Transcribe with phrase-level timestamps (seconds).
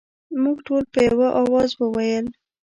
[0.43, 2.25] موږ ټولو په یوه اواز وویل.